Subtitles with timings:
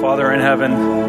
[0.00, 1.00] Father in heaven,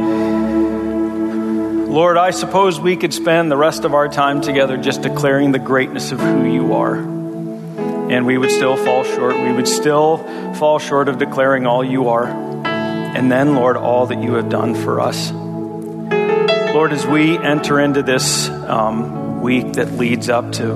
[1.91, 5.59] Lord, I suppose we could spend the rest of our time together just declaring the
[5.59, 6.95] greatness of who you are.
[6.95, 9.35] And we would still fall short.
[9.35, 10.17] We would still
[10.55, 12.27] fall short of declaring all you are.
[12.27, 15.31] And then, Lord, all that you have done for us.
[15.31, 20.73] Lord, as we enter into this um, week that leads up to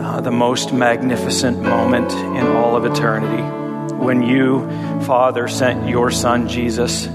[0.00, 3.42] uh, the most magnificent moment in all of eternity,
[3.94, 4.68] when you,
[5.02, 7.08] Father, sent your Son, Jesus,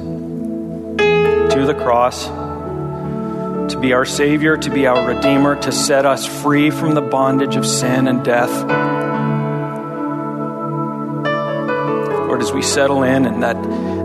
[1.65, 6.69] to the cross to be our Savior, to be our Redeemer, to set us free
[6.69, 8.51] from the bondage of sin and death.
[12.27, 13.55] Lord, as we settle in and that,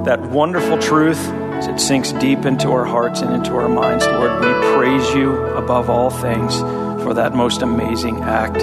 [0.07, 4.41] that wonderful truth, as it sinks deep into our hearts and into our minds, Lord,
[4.41, 6.57] we praise you above all things
[7.03, 8.63] for that most amazing act.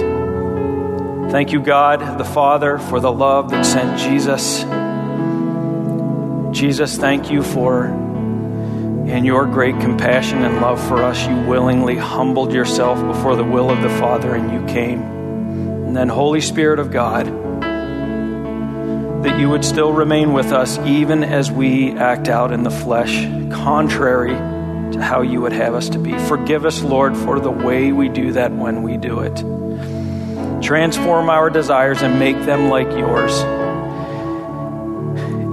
[1.30, 4.64] Thank you, God, the Father, for the love that sent Jesus.
[6.58, 8.07] Jesus, thank you for
[9.08, 13.70] in your great compassion and love for us, you willingly humbled yourself before the will
[13.70, 15.00] of the Father and you came.
[15.00, 17.26] And then, Holy Spirit of God,
[19.24, 23.24] that you would still remain with us even as we act out in the flesh,
[23.50, 24.34] contrary
[24.92, 26.12] to how you would have us to be.
[26.28, 29.36] Forgive us, Lord, for the way we do that when we do it.
[30.62, 33.32] Transform our desires and make them like yours.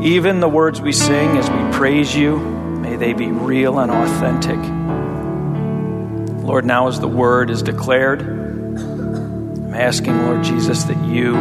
[0.05, 2.55] Even the words we sing as we praise you,
[2.86, 4.59] May they be real and authentic.
[6.45, 11.33] Lord, now as the word is declared, I'm asking, Lord Jesus, that you,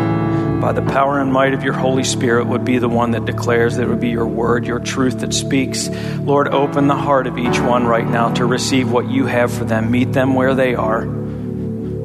[0.62, 3.77] by the power and might of your Holy Spirit, would be the one that declares
[3.77, 5.91] that it would be your word, your truth that speaks.
[6.17, 9.67] Lord, open the heart of each one right now to receive what you have for
[9.67, 9.91] them.
[9.91, 11.03] Meet them where they are.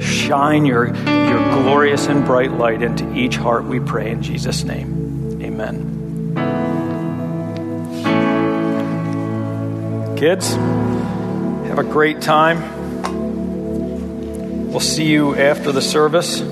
[0.02, 5.42] Shine your, your glorious and bright light into each heart, we pray in Jesus' name.
[5.42, 5.99] Amen.
[10.20, 12.60] Kids, have a great time.
[14.70, 16.42] We'll see you after the service.
[16.42, 16.46] If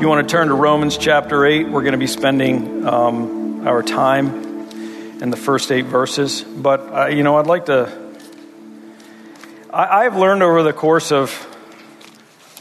[0.00, 3.82] you want to turn to Romans chapter 8, we're going to be spending um, our
[3.82, 4.70] time
[5.20, 6.40] in the first eight verses.
[6.40, 7.92] But, uh, you know, I'd like to.
[9.70, 11.30] I, I've learned over the course of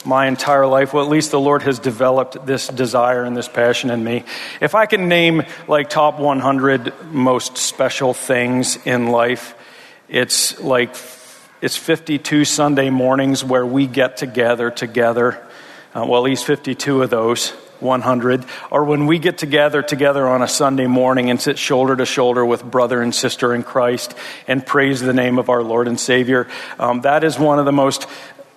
[0.06, 0.94] my entire life.
[0.94, 4.23] Well, at least the Lord has developed this desire and this passion in me.
[4.59, 9.56] If I can name like top 100 most special things in life,
[10.09, 10.95] it's like
[11.62, 15.41] it's 52 Sunday mornings where we get together together.
[15.94, 17.53] Uh, well, at least 52 of those.
[17.81, 22.06] 100, or when we get together together on a Sunday morning and sit shoulder to
[22.06, 24.13] shoulder with brother and sister in Christ
[24.47, 26.47] and praise the name of our Lord and Savior.
[26.78, 28.07] Um, that is one of the most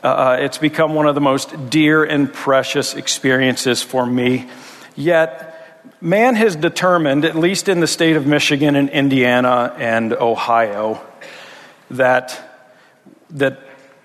[0.05, 4.47] uh, uh, it's become one of the most dear and precious experiences for me.
[4.95, 11.01] Yet, man has determined, at least in the state of Michigan and Indiana and Ohio,
[11.93, 12.39] that,
[13.31, 13.61] that,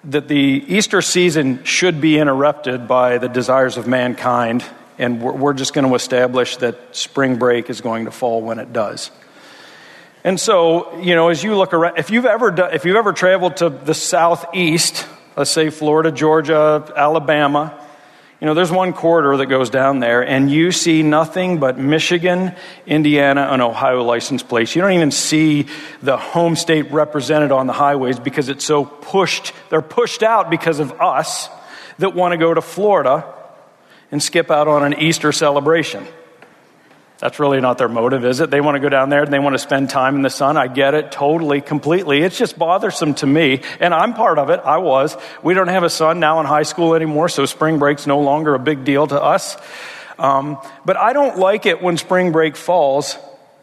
[0.05, 4.63] that the Easter season should be interrupted by the desires of mankind,
[4.97, 8.59] and we're, we're just going to establish that spring break is going to fall when
[8.59, 9.11] it does.
[10.23, 13.57] And so, you know, as you look around, if you've ever, if you've ever traveled
[13.57, 15.05] to the southeast,
[15.39, 17.73] let's say Florida, Georgia, Alabama,
[18.41, 22.53] you know, there's one corridor that goes down there, and you see nothing but Michigan,
[22.85, 24.75] Indiana, and Ohio license plates.
[24.75, 25.67] You don't even see
[26.01, 29.53] the home state represented on the highways because it's so pushed.
[29.69, 31.47] They're pushed out because of us
[31.99, 33.33] that want to go to Florida
[34.11, 36.05] and skip out on an Easter celebration.
[37.19, 38.49] That's really not their motive, is it?
[38.49, 40.55] They want to go down there and they want to spend time in the sun.
[40.55, 42.21] I get it totally, completely.
[42.21, 43.61] It's just bothersome to me.
[43.81, 44.61] And I'm part of it.
[44.63, 45.17] I was.
[45.43, 48.55] We don't have a son now in high school anymore, so spring break's no longer
[48.55, 49.57] a big deal to us.
[50.17, 53.17] Um, but I don't like it when spring break falls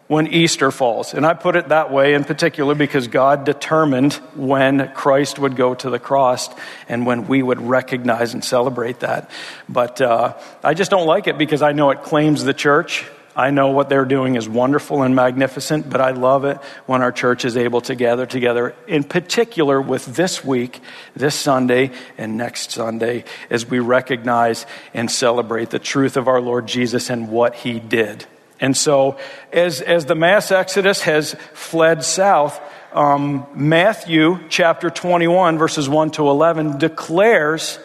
[0.08, 1.14] when Easter falls.
[1.14, 5.74] And I put it that way in particular because God determined when Christ would go
[5.74, 6.48] to the cross
[6.88, 9.30] and when we would recognize and celebrate that.
[9.68, 13.06] But uh, I just don't like it because I know it claims the church.
[13.36, 16.56] I know what they're doing is wonderful and magnificent, but I love it
[16.86, 20.80] when our church is able to gather together, in particular with this week,
[21.14, 26.66] this Sunday, and next Sunday, as we recognize and celebrate the truth of our Lord
[26.66, 28.24] Jesus and what he did.
[28.58, 29.18] And so,
[29.52, 32.58] as, as the mass exodus has fled south,
[32.94, 37.78] um, Matthew chapter 21, verses 1 to 11, declares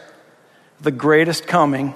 [0.80, 1.94] the greatest coming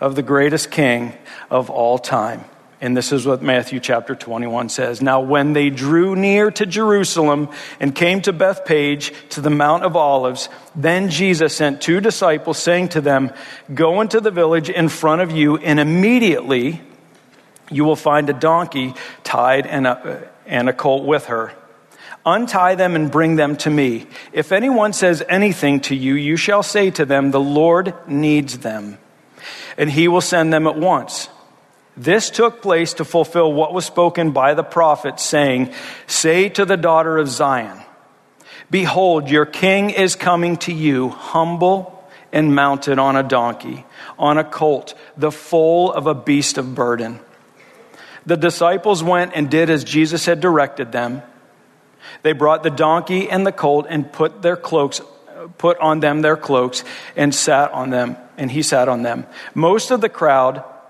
[0.00, 1.14] of the greatest king
[1.48, 2.44] of all time.
[2.80, 5.02] And this is what Matthew chapter 21 says.
[5.02, 7.48] Now, when they drew near to Jerusalem
[7.80, 12.90] and came to Bethphage to the Mount of Olives, then Jesus sent two disciples, saying
[12.90, 13.32] to them,
[13.74, 16.80] Go into the village in front of you, and immediately
[17.68, 18.94] you will find a donkey
[19.24, 21.52] tied and a, and a colt with her.
[22.24, 24.06] Untie them and bring them to me.
[24.32, 28.98] If anyone says anything to you, you shall say to them, The Lord needs them,
[29.76, 31.28] and he will send them at once.
[31.98, 35.74] This took place to fulfill what was spoken by the prophet, saying,
[36.06, 37.82] Say to the daughter of Zion,
[38.70, 43.84] Behold, your king is coming to you, humble and mounted on a donkey,
[44.16, 47.18] on a colt, the foal of a beast of burden.
[48.24, 51.22] The disciples went and did as Jesus had directed them.
[52.22, 55.00] They brought the donkey and the colt and put their cloaks
[55.56, 56.84] put on them their cloaks
[57.16, 59.26] and sat on them and he sat on them.
[59.54, 60.62] Most of the crowd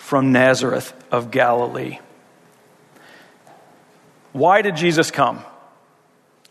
[0.00, 1.98] from Nazareth of Galilee.
[4.32, 5.44] Why did Jesus come?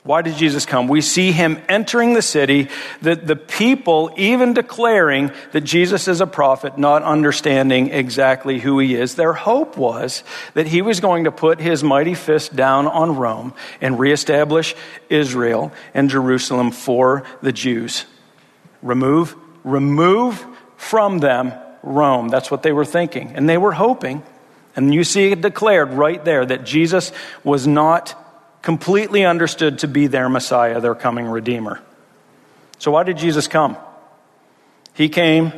[0.04, 0.88] Why did Jesus come?
[0.88, 2.69] We see him entering the city,
[3.01, 8.96] the, the people even declaring that Jesus is a prophet, not understanding exactly who he
[8.96, 9.16] is.
[9.16, 10.24] Their hope was
[10.54, 14.75] that he was going to put his mighty fist down on Rome and reestablish
[15.10, 18.06] Israel and Jerusalem for the Jews.
[18.84, 20.45] Remove, remove
[20.78, 21.52] from them
[21.84, 22.30] Rome.
[22.30, 23.34] That's what they were thinking.
[23.36, 24.24] And they were hoping.
[24.76, 27.12] And you see it declared right there that Jesus
[27.44, 28.16] was not
[28.62, 31.81] completely understood to be their Messiah, their coming Redeemer.
[32.78, 33.78] So, why did Jesus come?
[34.94, 35.52] He came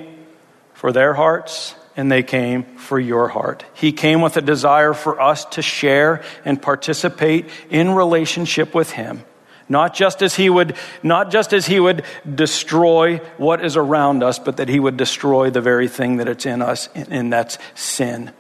[0.74, 3.64] for their hearts, and they came for your heart.
[3.74, 9.24] He came with a desire for us to share and participate in relationship with Him.
[9.72, 12.04] Not just as he would, not just as he would
[12.36, 16.46] destroy what is around us, but that he would destroy the very thing that it's
[16.46, 18.34] in us, and that's sin.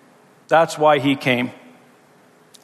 [0.50, 1.52] That's why he came.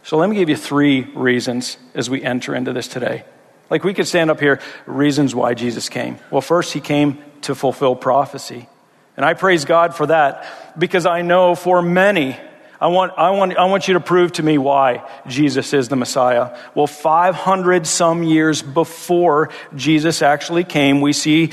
[0.04, 3.24] So let me give you three reasons as we enter into this today.
[3.70, 6.20] Like we could stand up here, reasons why Jesus came.
[6.30, 8.68] Well, first, he came to fulfill prophecy.
[9.16, 10.46] And I praise God for that
[10.78, 12.38] because I know for many,
[12.80, 15.96] I want, I, want, I want you to prove to me why Jesus is the
[15.96, 16.56] Messiah.
[16.76, 21.50] Well, 500 some years before Jesus actually came, we see,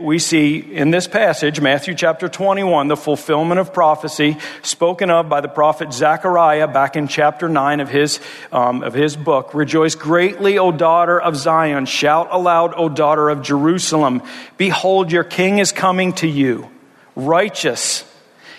[0.00, 5.42] we see in this passage, Matthew chapter 21, the fulfillment of prophecy spoken of by
[5.42, 8.18] the prophet Zechariah back in chapter 9 of his,
[8.50, 9.52] um, of his book.
[9.52, 11.84] Rejoice greatly, O daughter of Zion.
[11.84, 14.22] Shout aloud, O daughter of Jerusalem.
[14.56, 16.70] Behold, your king is coming to you,
[17.14, 18.10] righteous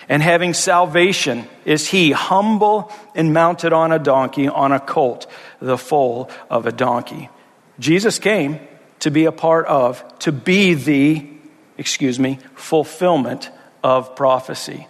[0.08, 5.26] and having salvation is he, humble and mounted on a donkey, on a colt,
[5.60, 7.28] the foal of a donkey.
[7.78, 8.60] Jesus came
[9.00, 11.28] to be a part of, to be the,
[11.76, 13.50] excuse me, fulfillment
[13.82, 14.86] of prophecy.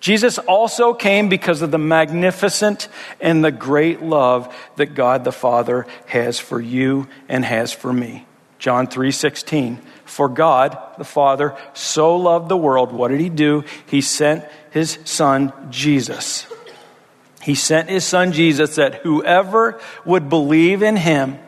[0.00, 2.88] Jesus also came because of the magnificent
[3.22, 8.26] and the great love that God the Father has for you and has for me.
[8.58, 14.00] John 3:16 For God the Father so loved the world what did he do he
[14.00, 16.46] sent his son Jesus
[17.42, 21.38] He sent his son Jesus that whoever would believe in him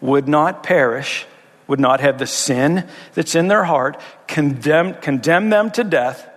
[0.00, 1.26] would not perish
[1.66, 6.28] would not have the sin that's in their heart condemn condemn them to death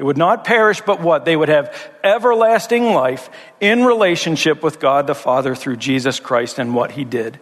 [0.00, 1.26] it would not perish, but what?
[1.26, 3.28] They would have everlasting life
[3.60, 7.38] in relationship with God the Father through Jesus Christ and what he did.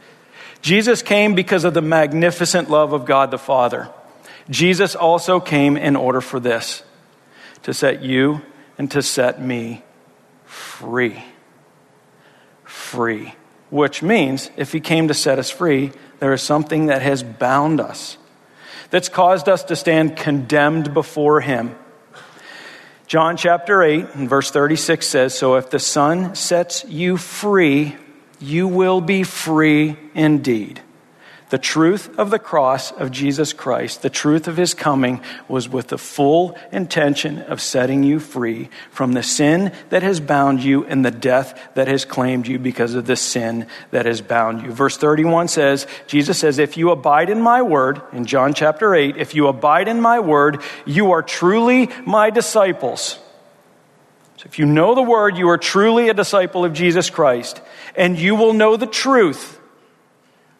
[0.61, 3.88] Jesus came because of the magnificent love of God the Father.
[4.50, 6.83] Jesus also came in order for this
[7.62, 8.41] to set you
[8.79, 9.83] and to set me
[10.45, 11.23] free.
[12.65, 13.35] Free.
[13.71, 17.81] Which means if he came to set us free, there is something that has bound
[17.81, 18.17] us,
[18.91, 21.77] that's caused us to stand condemned before him.
[23.07, 27.97] John chapter 8 and verse 36 says So if the Son sets you free,
[28.40, 30.80] you will be free indeed.
[31.50, 35.88] The truth of the cross of Jesus Christ, the truth of his coming, was with
[35.88, 41.02] the full intention of setting you free from the sin that has bound you and
[41.02, 44.73] the death that has claimed you because of the sin that has bound you.
[44.73, 49.16] Verse 31 says, Jesus says, If you abide in my word, in John chapter 8,
[49.16, 53.18] if you abide in my word, you are truly my disciples.
[54.37, 57.62] So if you know the word, you are truly a disciple of Jesus Christ
[57.99, 59.61] and you will know the truth.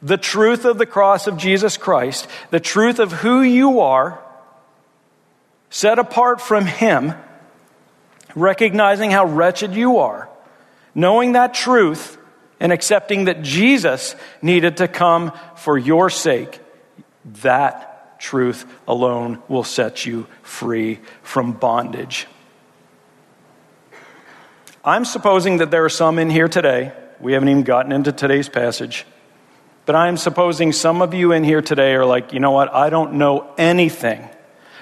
[0.03, 4.23] The truth of the cross of Jesus Christ, the truth of who you are,
[5.71, 7.15] set apart from Him,
[8.35, 10.29] recognizing how wretched you are,
[10.95, 12.19] knowing that truth,
[12.61, 16.61] and accepting that Jesus needed to come for your sake,
[17.43, 22.27] that truth alone will set you free from bondage.
[24.85, 26.93] I'm supposing that there are some in here today.
[27.21, 29.07] We haven't even gotten into today's passage.
[29.87, 32.73] But I'm supposing some of you in here today are like, you know what?
[32.73, 34.29] I don't know anything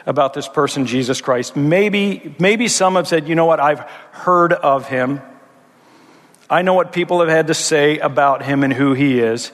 [0.04, 1.56] about this person, Jesus Christ.
[1.56, 3.60] Maybe, maybe some have said, you know what?
[3.60, 3.80] I've
[4.12, 5.20] heard of him.
[6.48, 9.50] I know what people have had to say about him and who he is,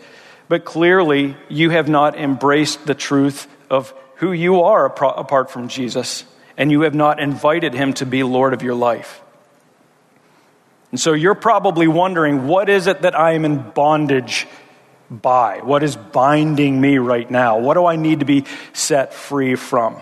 [0.48, 6.24] but clearly you have not embraced the truth of who you are apart from Jesus,
[6.56, 9.22] and you have not invited him to be Lord of your life.
[10.92, 14.46] And so you're probably wondering, what is it that I am in bondage
[15.10, 15.58] by?
[15.62, 17.58] What is binding me right now?
[17.58, 20.00] What do I need to be set free from?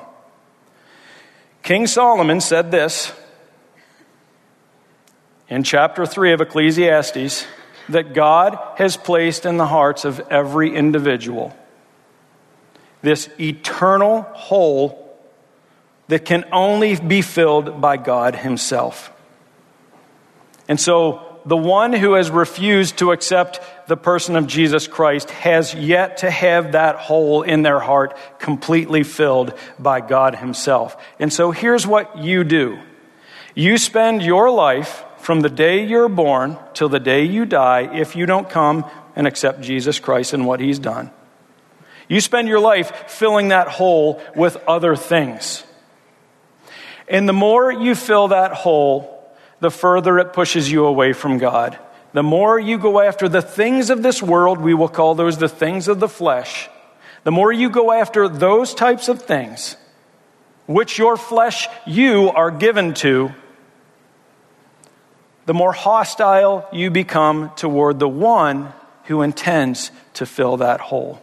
[1.63, 3.13] King Solomon said this
[5.49, 7.47] in chapter 3 of Ecclesiastes
[7.89, 11.57] that God has placed in the hearts of every individual
[13.03, 15.19] this eternal hole
[16.09, 19.13] that can only be filled by God Himself.
[20.71, 25.75] And so, the one who has refused to accept the person of Jesus Christ has
[25.75, 30.97] yet to have that hole in their heart completely filled by God Himself.
[31.19, 32.79] And so, here's what you do
[33.53, 38.15] you spend your life from the day you're born till the day you die if
[38.15, 41.11] you don't come and accept Jesus Christ and what he's done.
[42.07, 45.65] You spend your life filling that hole with other things.
[47.09, 49.20] And the more you fill that hole,
[49.61, 51.79] the further it pushes you away from God.
[52.13, 55.49] The more you go after the things of this world, we will call those the
[55.49, 56.69] things of the flesh.
[57.23, 59.77] The more you go after those types of things,
[60.67, 63.31] which your flesh, you are given to,
[65.47, 68.73] the more hostile you become toward the one
[69.05, 71.21] who intends to fill that hole.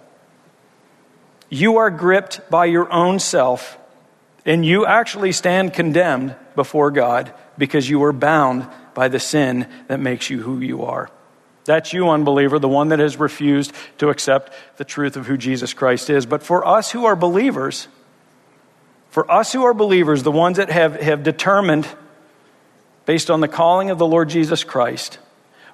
[1.50, 3.78] You are gripped by your own self,
[4.46, 10.00] and you actually stand condemned before God because you are bound by the sin that
[10.00, 11.10] makes you who you are.
[11.66, 15.74] That's you, unbeliever, the one that has refused to accept the truth of who Jesus
[15.74, 16.26] Christ is.
[16.26, 17.90] But for us who are believers,
[19.10, 21.88] for us who are believers, the ones that have, have determined
[23.06, 25.20] based on the calling of the Lord Jesus Christ,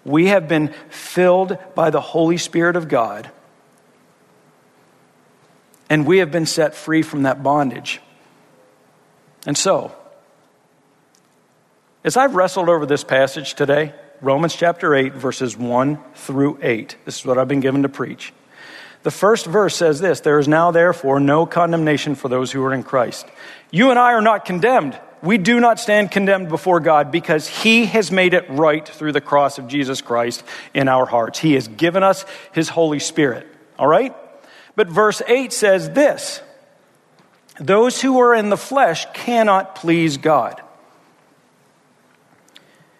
[0.04, 3.30] we have been filled by the Holy Spirit of God.
[5.90, 8.02] And we have been set free from that bondage.
[9.46, 9.96] And so,
[12.04, 17.20] as I've wrestled over this passage today, Romans chapter 8, verses 1 through 8, this
[17.20, 18.34] is what I've been given to preach.
[19.04, 22.74] The first verse says this There is now, therefore, no condemnation for those who are
[22.74, 23.28] in Christ.
[23.72, 27.86] You and I are not condemned we do not stand condemned before God because He
[27.86, 30.44] has made it right through the cross of Jesus Christ
[30.74, 31.40] in our hearts.
[31.40, 33.48] He has given us His Holy Spirit.
[33.80, 34.14] All right?
[34.76, 36.42] But verse 8 says this
[37.58, 40.62] Those who are in the flesh cannot please God.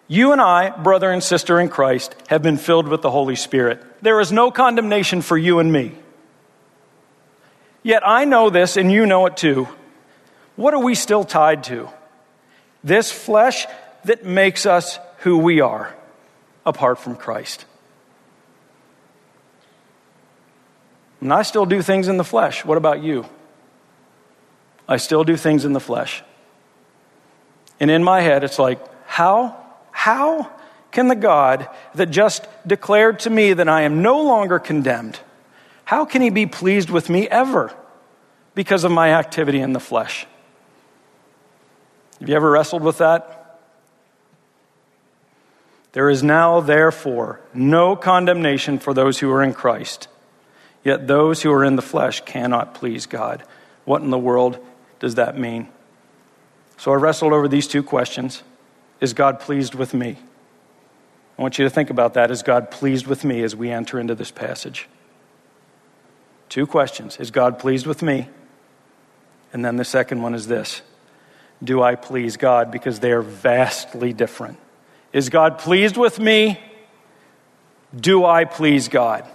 [0.06, 3.82] You and I, brother and sister in Christ, have been filled with the Holy Spirit.
[4.02, 5.92] There is no condemnation for you and me.
[7.82, 9.68] Yet I know this, and you know it too.
[10.56, 11.88] What are we still tied to?
[12.82, 13.66] This flesh
[14.04, 15.94] that makes us who we are
[16.66, 17.64] apart from Christ.
[21.22, 22.64] And I still do things in the flesh.
[22.64, 23.24] What about you?
[24.86, 26.22] I still do things in the flesh.
[27.80, 29.63] And in my head, it's like, how?
[30.04, 30.50] How
[30.90, 35.18] can the God that just declared to me that I am no longer condemned,
[35.86, 37.74] how can he be pleased with me ever
[38.54, 40.26] because of my activity in the flesh?
[42.20, 43.62] Have you ever wrestled with that?
[45.92, 50.08] There is now, therefore, no condemnation for those who are in Christ.
[50.84, 53.42] Yet those who are in the flesh cannot please God.
[53.86, 54.58] What in the world
[55.00, 55.68] does that mean?
[56.76, 58.42] So I wrestled over these two questions
[59.04, 60.16] Is God pleased with me?
[61.38, 62.30] I want you to think about that.
[62.30, 64.88] Is God pleased with me as we enter into this passage?
[66.48, 68.28] Two questions Is God pleased with me?
[69.52, 70.80] And then the second one is this
[71.62, 72.70] do I please God?
[72.70, 74.56] Because they are vastly different.
[75.12, 76.58] Is God pleased with me?
[77.94, 79.28] Do I please God?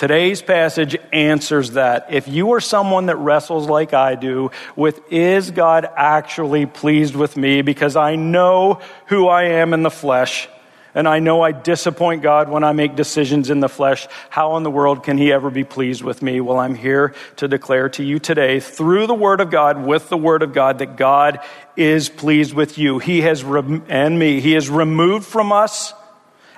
[0.00, 2.06] Today's passage answers that.
[2.08, 7.36] If you are someone that wrestles like I do with, is God actually pleased with
[7.36, 7.60] me?
[7.60, 10.48] Because I know who I am in the flesh,
[10.94, 14.08] And I know I disappoint God when I make decisions in the flesh.
[14.28, 16.40] How in the world can He ever be pleased with me?
[16.40, 20.16] Well, I'm here to declare to you today, through the Word of God, with the
[20.16, 21.40] Word of God, that God
[21.76, 22.98] is pleased with you.
[22.98, 25.94] He has, and me, He has removed from us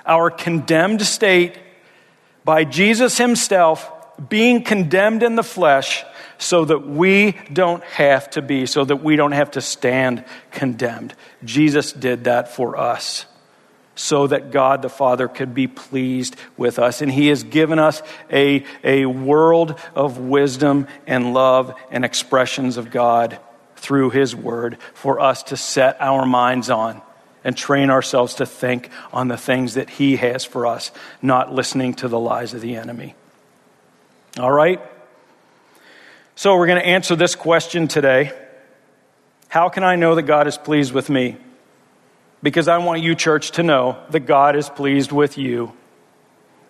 [0.05, 1.57] our condemned state
[2.43, 3.91] by Jesus Himself
[4.29, 6.03] being condemned in the flesh
[6.37, 11.13] so that we don't have to be, so that we don't have to stand condemned.
[11.43, 13.25] Jesus did that for us
[13.95, 17.01] so that God the Father could be pleased with us.
[17.01, 22.89] And He has given us a, a world of wisdom and love and expressions of
[22.89, 23.39] God
[23.75, 27.01] through His Word for us to set our minds on
[27.43, 31.93] and train ourselves to think on the things that He has for us, not listening
[31.95, 33.15] to the lies of the enemy.
[34.39, 34.81] All right?
[36.35, 38.31] So we're going to answer this question today
[39.49, 41.37] How can I know that God is pleased with me?
[42.41, 45.71] Because I want you, church, to know that God is pleased with you,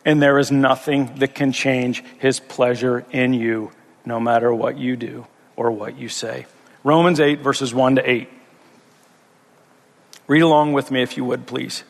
[0.05, 3.71] and there is nothing that can change His pleasure in you,
[4.05, 5.25] no matter what you do
[5.55, 6.45] or what you say.
[6.83, 8.29] Romans 8, verses 1 to 8.
[10.33, 11.83] Read along with me if you would, please.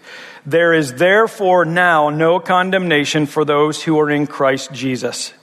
[0.45, 5.33] There is therefore now no condemnation for those who are in Christ Jesus.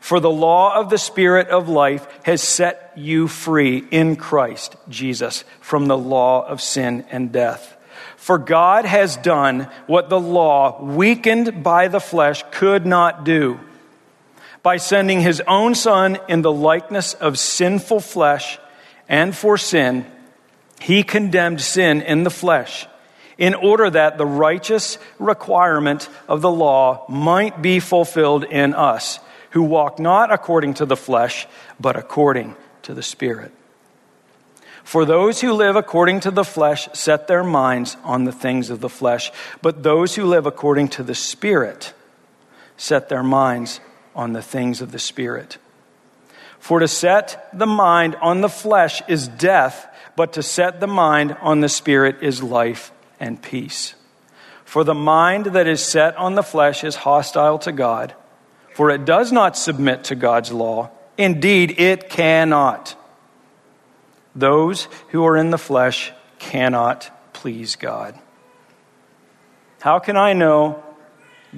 [0.00, 5.44] For the law of the Spirit of life has set you free in Christ Jesus
[5.60, 7.76] from the law of sin and death.
[8.16, 13.60] For God has done what the law, weakened by the flesh, could not do.
[14.64, 18.58] By sending his own Son in the likeness of sinful flesh
[19.08, 20.04] and for sin,
[20.80, 22.86] he condemned sin in the flesh
[23.38, 29.20] in order that the righteous requirement of the law might be fulfilled in us
[29.50, 31.46] who walk not according to the flesh,
[31.78, 33.52] but according to the Spirit.
[34.84, 38.80] For those who live according to the flesh set their minds on the things of
[38.80, 39.30] the flesh,
[39.62, 41.92] but those who live according to the Spirit
[42.76, 43.80] set their minds
[44.14, 45.58] on the things of the Spirit.
[46.58, 49.86] For to set the mind on the flesh is death,
[50.16, 53.94] but to set the mind on the Spirit is life and peace.
[54.64, 58.14] For the mind that is set on the flesh is hostile to God
[58.80, 60.90] for it does not submit to God's law.
[61.18, 62.96] Indeed, it cannot.
[64.34, 68.18] Those who are in the flesh cannot please God.
[69.80, 70.82] How can I know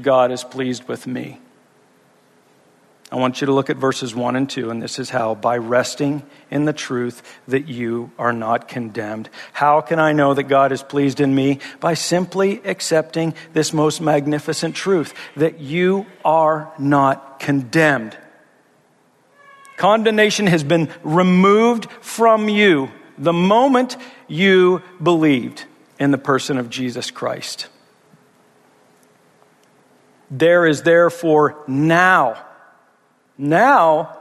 [0.00, 1.40] God is pleased with me?
[3.12, 5.59] I want you to look at verses 1 and 2, and this is how by
[5.59, 9.29] resting in the truth that you are not condemned.
[9.53, 11.59] How can I know that God is pleased in me?
[11.79, 18.16] By simply accepting this most magnificent truth that you are not condemned.
[19.77, 25.66] Condemnation has been removed from you the moment you believed
[25.98, 27.68] in the person of Jesus Christ.
[30.31, 32.46] There is therefore now
[33.42, 34.18] now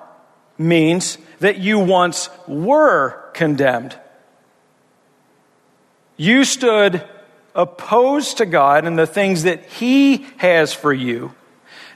[0.57, 3.97] means that you once were condemned.
[6.17, 7.07] You stood
[7.55, 11.33] opposed to God and the things that He has for you,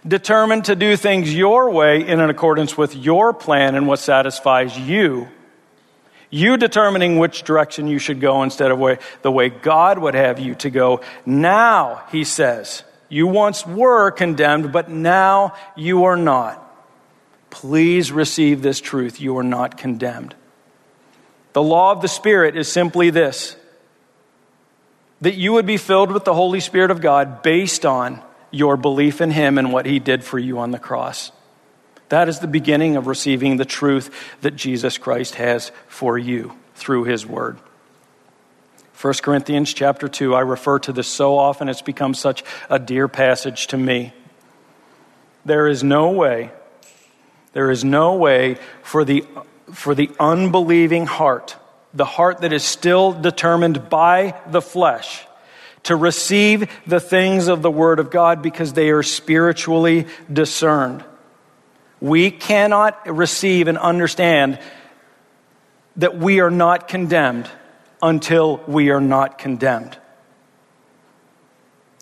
[0.08, 5.28] determined to do things your way in accordance with your plan and what satisfies you.
[6.30, 10.40] You determining which direction you should go instead of way, the way God would have
[10.40, 11.02] you to go.
[11.26, 16.65] Now, he says, you once were condemned, but now you are not.
[17.56, 19.22] Please receive this truth.
[19.22, 20.36] You are not condemned.
[21.54, 23.56] The law of the Spirit is simply this
[25.22, 29.22] that you would be filled with the Holy Spirit of God based on your belief
[29.22, 31.32] in Him and what He did for you on the cross.
[32.10, 37.06] That is the beginning of receiving the truth that Jesus Christ has for you through
[37.06, 37.58] His Word.
[39.00, 43.08] 1 Corinthians chapter 2, I refer to this so often, it's become such a dear
[43.08, 44.12] passage to me.
[45.46, 46.52] There is no way
[47.56, 49.24] there is no way for the,
[49.72, 51.56] for the unbelieving heart,
[51.94, 55.26] the heart that is still determined by the flesh,
[55.84, 61.06] to receive the things of the Word of God because they are spiritually discerned.
[62.02, 64.60] We cannot receive and understand
[65.96, 67.50] that we are not condemned
[68.02, 69.98] until we are not condemned.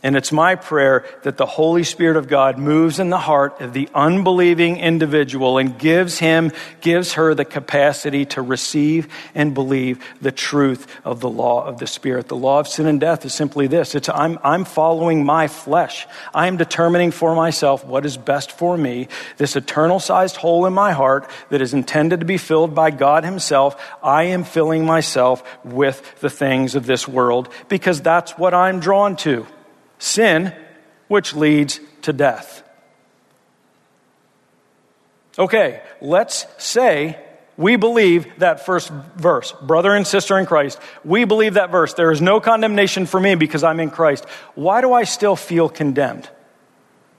[0.04, 3.72] And it's my prayer that the Holy Spirit of God moves in the heart of
[3.72, 10.34] the unbelieving individual and gives him, gives her the capacity to receive and believe the
[10.34, 12.28] truth of the law of the Spirit.
[12.28, 13.96] The law of sin and death is simply this.
[13.96, 16.06] It's I'm, I'm following my flesh.
[16.34, 19.08] I'm determining for myself what is best for me.
[19.38, 23.24] This eternal sized hole in my heart that is intended to be filled by God
[23.24, 23.82] himself.
[24.04, 29.16] I am filling myself with the things of this world because that's what I'm drawn
[29.18, 29.48] to.
[30.04, 30.54] Sin,
[31.08, 32.62] which leads to death.
[35.40, 37.18] Okay, let's say
[37.56, 40.80] we believe that first verse, brother and sister in Christ.
[41.06, 41.94] We believe that verse.
[41.94, 44.26] There is no condemnation for me because I'm in Christ.
[44.56, 46.30] Why do I still feel condemned?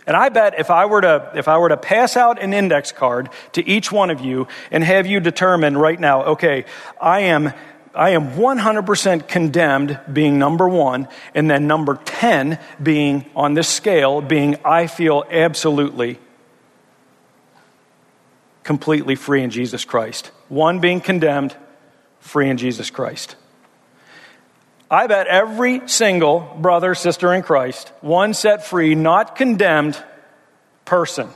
[0.07, 2.93] And I bet if I were to, if I were to pass out an index
[2.93, 6.67] card to each one of you and have you determine right now, okay,
[7.01, 7.55] I am,
[7.95, 14.21] I am 100% condemned being number one, and then number 10 being on this scale
[14.21, 16.19] being I feel absolutely
[18.65, 20.31] completely free in Jesus Christ.
[20.49, 21.55] One being condemned,
[22.19, 23.37] free in Jesus Christ.
[24.91, 30.03] I bet every single brother, sister in Christ, one set free, not condemned
[30.85, 31.29] person,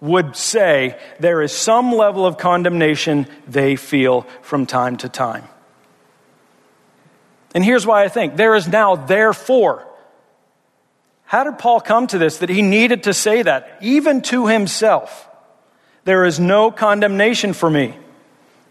[0.00, 5.44] would say there is some level of condemnation they feel from time to time.
[7.54, 9.86] And here's why I think there is now, therefore.
[11.24, 15.28] How did Paul come to this that he needed to say that, even to himself?
[16.04, 17.96] There is no condemnation for me.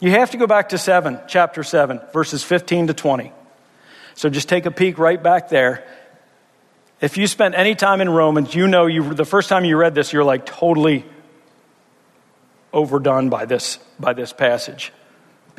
[0.02, 3.32] You have to go back to 7, chapter 7, verses 15 to 20.
[4.16, 5.86] So just take a peek right back there.
[7.02, 9.96] If you spent any time in Romans, you know you, the first time you read
[9.96, 11.06] this, you're like totally
[12.74, 14.92] overdone by this, by this passage.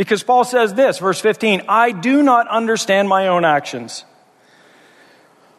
[0.00, 4.06] Because Paul says this, verse 15 I do not understand my own actions.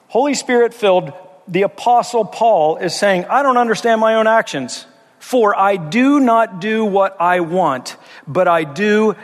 [0.08, 1.14] Holy Spirit filled,
[1.48, 4.88] the Apostle Paul is saying, I don't understand my own actions.
[5.20, 9.16] For I do not do what I want, but I do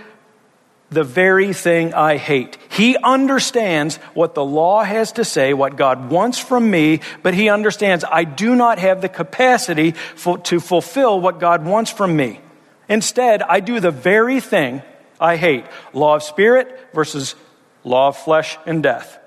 [0.92, 2.60] the very thing I hate.
[2.70, 7.50] He understands what the law has to say, what God wants from me, but he
[7.50, 12.40] understands I do not have the capacity for, to fulfill what God wants from me.
[12.88, 14.84] Instead, I do the very thing
[15.20, 15.66] I hate.
[15.94, 17.36] Law of spirit versus
[17.84, 19.20] law of flesh and death.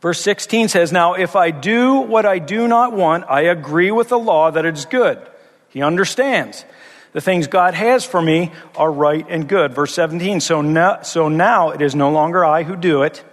[0.00, 4.08] Verse 16 says, Now if I do what I do not want, I agree with
[4.08, 5.20] the law that it is good.
[5.68, 6.64] He understands.
[7.12, 9.74] The things God has for me are right and good.
[9.74, 13.24] Verse 17, so now, so now it is no longer I who do it,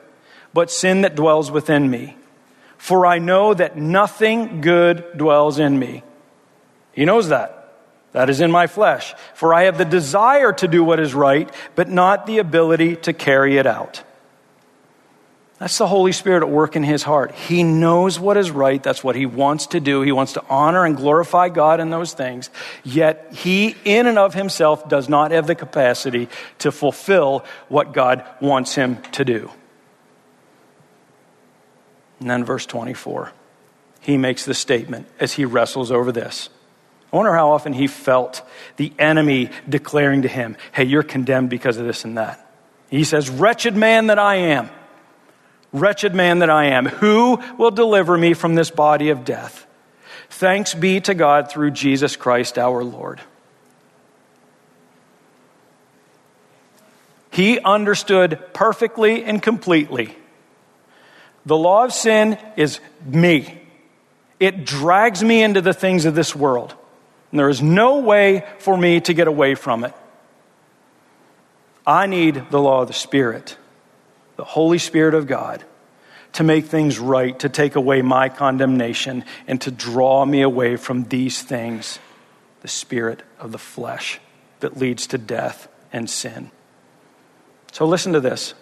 [0.53, 2.17] but sin that dwells within me.
[2.77, 6.03] For I know that nothing good dwells in me.
[6.91, 7.56] He knows that.
[8.17, 9.13] That is in my flesh.
[9.35, 13.13] For I have the desire to do what is right, but not the ability to
[13.13, 14.01] carry it out.
[15.59, 17.35] That's the Holy Spirit at work in his heart.
[17.35, 18.81] He knows what is right.
[18.81, 20.01] That's what he wants to do.
[20.01, 22.49] He wants to honor and glorify God in those things.
[22.83, 26.27] Yet he, in and of himself, does not have the capacity
[26.57, 29.51] to fulfill what God wants him to do.
[32.19, 33.31] And then verse 24,
[33.99, 36.49] he makes the statement as he wrestles over this.
[37.11, 38.41] I wonder how often he felt
[38.75, 42.43] the enemy declaring to him, Hey, you're condemned because of this and that.
[42.89, 44.69] He says, Wretched man that I am.
[45.71, 49.65] Wretched man that I am, who will deliver me from this body of death?
[50.29, 53.21] Thanks be to God through Jesus Christ our Lord.
[57.31, 60.15] He understood perfectly and completely.
[61.45, 63.61] The law of sin is me.
[64.39, 66.73] It drags me into the things of this world.
[67.31, 69.93] And there is no way for me to get away from it.
[71.85, 73.57] I need the law of the Spirit
[74.37, 75.63] the Holy Spirit of God
[76.33, 81.03] to make things right, to take away my condemnation, and to draw me away from
[81.05, 81.99] these things
[82.61, 84.19] the spirit of the flesh
[84.59, 86.51] that leads to death and sin.
[87.71, 88.53] So, listen to this.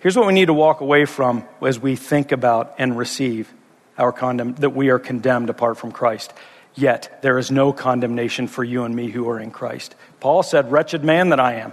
[0.00, 3.52] Here's what we need to walk away from as we think about and receive
[3.96, 6.32] our condemn that we are condemned apart from Christ.
[6.78, 9.96] Yet there is no condemnation for you and me who are in Christ.
[10.20, 11.72] Paul said, Wretched man that I am.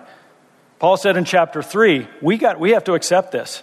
[0.79, 3.61] Paul said in chapter 3, we, got, we have to accept this.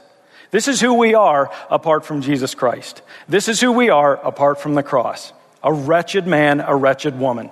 [0.53, 3.03] This is who we are apart from Jesus Christ.
[3.29, 5.33] This is who we are apart from the cross.
[5.65, 7.51] A wretched man, a wretched woman.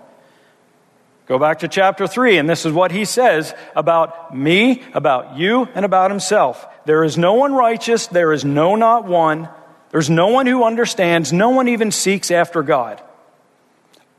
[1.26, 5.68] Go back to chapter 3, and this is what he says about me, about you,
[5.74, 6.64] and about himself.
[6.85, 9.48] There is no one righteous, there is no not one.
[9.90, 13.03] There's no one who understands, no one even seeks after God.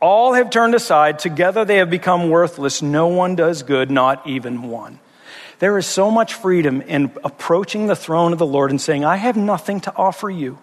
[0.02, 2.82] All have turned aside, together they have become worthless.
[2.82, 5.00] No one does good, not even one.
[5.60, 9.18] There is so much freedom in approaching the throne of the Lord and saying, I
[9.18, 10.58] have nothing to offer you.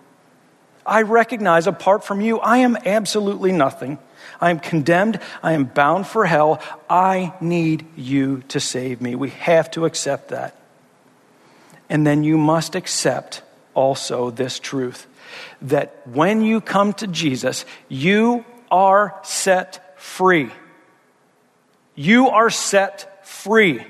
[0.84, 3.98] I recognize apart from you, I am absolutely nothing.
[4.40, 5.20] I am condemned.
[5.40, 6.60] I am bound for hell.
[6.90, 9.14] I need you to save me.
[9.14, 10.56] We have to accept that.
[11.88, 13.42] And then you must accept
[13.74, 15.06] also this truth
[15.62, 20.50] that when you come to Jesus, you are set free.
[21.94, 23.84] You are set free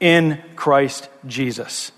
[0.00, 1.92] in Christ Jesus.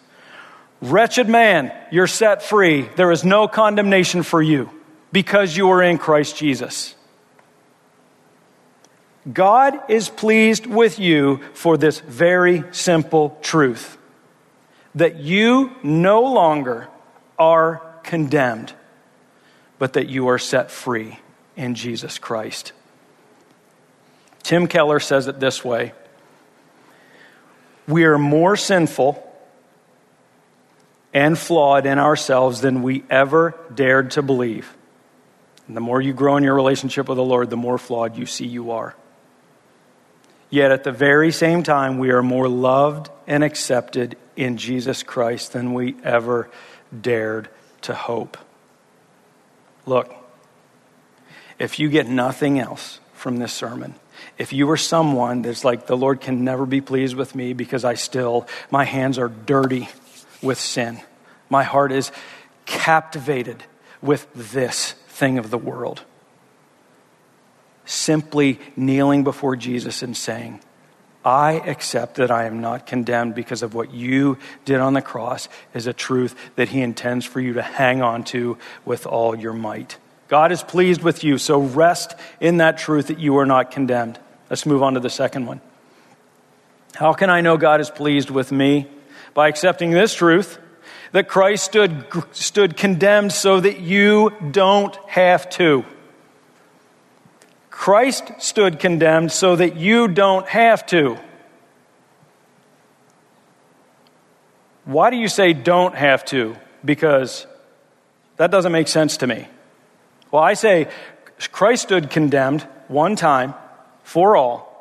[0.80, 2.88] Wretched man, you're set free.
[2.96, 4.70] There is no condemnation for you
[5.12, 6.94] because you are in Christ Jesus.
[9.32, 13.96] God is pleased with you for this very simple truth
[14.96, 16.88] that you no longer
[17.38, 18.72] are condemned,
[19.78, 21.18] but that you are set free
[21.57, 22.73] in Jesus Christ.
[24.43, 25.93] Tim Keller says it this way
[27.87, 29.29] We are more sinful
[31.15, 34.75] and flawed in ourselves than we ever dared to believe.
[35.69, 38.27] And the more you grow in your relationship with the Lord, the more flawed you
[38.27, 38.97] see you are.
[40.51, 45.53] Yet at the very same time, we are more loved and accepted in Jesus Christ
[45.53, 46.51] than we ever
[46.99, 47.49] dared
[47.83, 48.37] to hope.
[49.87, 50.15] Look,
[51.62, 53.94] if you get nothing else from this sermon,
[54.37, 57.85] if you are someone that's like, the Lord can never be pleased with me because
[57.85, 59.88] I still, my hands are dirty
[60.42, 61.01] with sin,
[61.48, 62.11] my heart is
[62.66, 63.62] captivated
[64.03, 66.03] with this thing of the world
[67.85, 70.61] simply kneeling before Jesus and saying,
[71.25, 75.48] I accept that I am not condemned because of what you did on the cross
[75.75, 79.53] is a truth that he intends for you to hang on to with all your
[79.53, 79.98] might.
[80.33, 84.18] God is pleased with you, so rest in that truth that you are not condemned.
[84.49, 85.61] Let's move on to the second one.
[86.95, 88.87] How can I know God is pleased with me?
[89.35, 90.59] By accepting this truth
[91.11, 95.85] that Christ stood, stood condemned so that you don't have to.
[97.68, 101.18] Christ stood condemned so that you don't have to.
[104.87, 106.57] Why do you say don't have to?
[106.83, 107.47] Because
[108.38, 109.47] that doesn't make sense to me.
[110.33, 110.88] Well, I say
[111.53, 113.55] Christ stood condemned one time
[114.03, 114.73] for all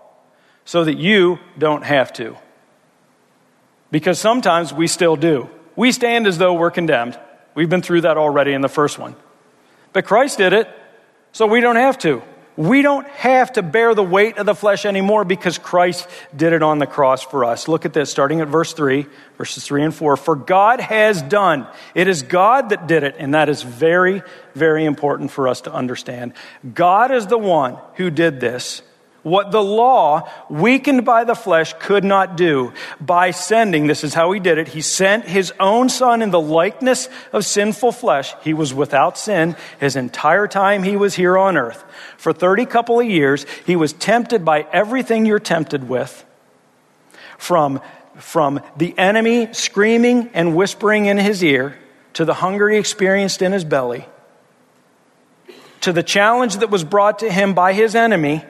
[0.66, 2.38] so that you don't have to.
[3.92, 5.50] Because sometimes we still do.
[5.76, 7.20] We stand as though we're condemned.
[7.54, 9.16] We've been through that already in the first one.
[9.92, 10.70] But Christ did it,
[11.34, 12.24] so we don't have to.
[12.58, 16.62] We don't have to bear the weight of the flesh anymore because Christ did it
[16.62, 17.68] on the cross for us.
[17.68, 19.06] Look at this, starting at verse 3,
[19.38, 20.18] verses 3 and 4.
[20.18, 24.22] For God has done, it is God that did it, and that is very,
[24.54, 26.34] very important for us to understand.
[26.74, 28.82] God is the one who did this
[29.24, 34.32] what the law, weakened by the flesh, could not do by sending, this is how
[34.32, 38.34] he did it, he sent his own son in the likeness of sinful flesh.
[38.44, 41.84] He was without sin his entire time he was here on earth.
[42.18, 46.26] For 30 couple of years, he was tempted by everything you're tempted with.
[47.38, 47.82] From,
[48.18, 51.78] from the enemy screaming and whispering in his ear
[52.14, 54.06] to the hunger he experienced in his belly
[55.82, 58.44] to the challenge that was brought to him by his enemy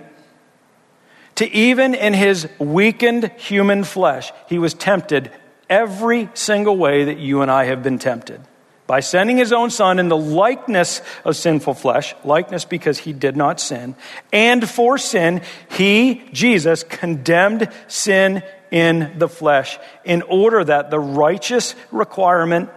[1.36, 5.32] to even in his weakened human flesh, he was tempted
[5.70, 8.42] every single way that you and I have been tempted.
[8.88, 13.38] By sending his own son in the likeness of sinful flesh, likeness because he did
[13.38, 13.96] not sin,
[14.34, 21.74] and for sin, he, Jesus, condemned sin in the flesh in order that the righteous
[21.92, 22.70] requirement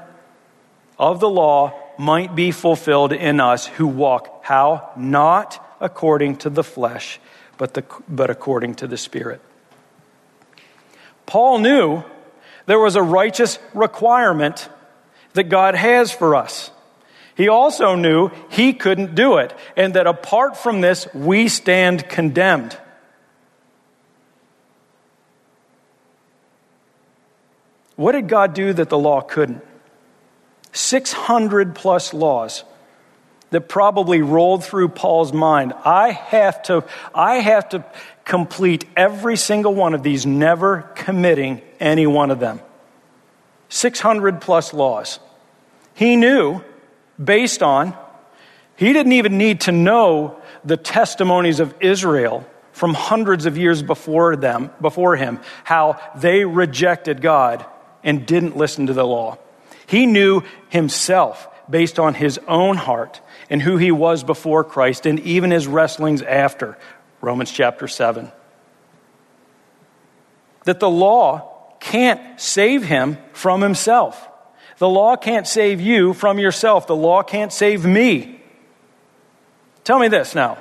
[0.99, 4.91] of the law might be fulfilled in us who walk how?
[4.97, 7.19] Not according to the flesh,
[7.59, 9.41] but, the, but according to the Spirit.
[11.27, 12.03] Paul knew
[12.67, 14.69] there was a righteous requirement
[15.35, 16.71] that God has for us.
[17.37, 22.79] He also knew he couldn't do it, and that apart from this, we stand condemned.
[27.97, 29.65] What did God do that the law couldn't?
[30.73, 32.65] 600 plus laws
[33.55, 35.73] that probably rolled through Paul's mind.
[35.85, 37.85] I have to, I have to
[38.25, 42.61] complete every single one of these, never committing any one of them.
[43.69, 45.21] 600 plus laws.
[45.95, 46.63] He knew,
[47.23, 47.97] based on,
[48.75, 54.35] he didn't even need to know the testimonies of Israel from hundreds of years before
[54.35, 57.65] them, before him, how they rejected God
[58.03, 59.39] and didn't listen to the law.
[59.87, 65.21] He knew himself based on his own heart and who he was before Christ and
[65.21, 66.79] even his wrestlings after.
[67.21, 68.31] Romans chapter 7.
[70.65, 74.29] That the law can't save him from himself.
[74.79, 76.87] The law can't save you from yourself.
[76.87, 78.41] The law can't save me.
[79.85, 80.59] Tell me this now.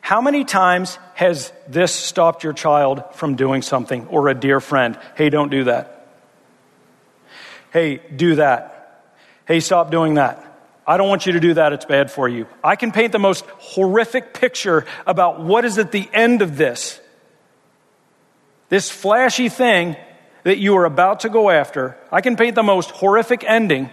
[0.00, 4.98] How many times has this stopped your child from doing something or a dear friend?
[5.14, 6.08] Hey, don't do that.
[7.72, 8.79] Hey, do that.
[9.50, 10.46] Hey, stop doing that.
[10.86, 11.72] I don't want you to do that.
[11.72, 12.46] It's bad for you.
[12.62, 17.00] I can paint the most horrific picture about what is at the end of this.
[18.68, 19.96] This flashy thing
[20.44, 21.98] that you are about to go after.
[22.12, 23.90] I can paint the most horrific ending.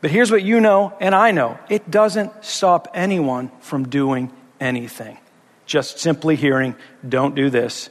[0.00, 5.18] But here's what you know and I know it doesn't stop anyone from doing anything.
[5.66, 6.76] Just simply hearing,
[7.08, 7.90] don't do this,